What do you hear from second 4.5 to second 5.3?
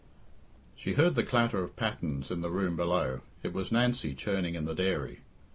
in the dairy.